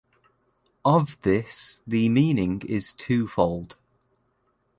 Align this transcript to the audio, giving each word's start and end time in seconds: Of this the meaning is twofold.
Of 0.83 1.21
this 1.21 1.83
the 1.85 2.09
meaning 2.09 2.63
is 2.67 2.91
twofold. 2.91 3.77